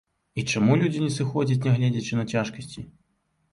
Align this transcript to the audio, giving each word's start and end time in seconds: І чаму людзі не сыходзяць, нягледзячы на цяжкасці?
І 0.39 0.45
чаму 0.53 0.77
людзі 0.83 1.01
не 1.03 1.09
сыходзяць, 1.17 1.59
нягледзячы 1.67 2.19
на 2.19 2.27
цяжкасці? 2.35 2.87